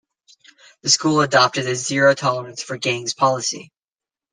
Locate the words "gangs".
2.75-3.13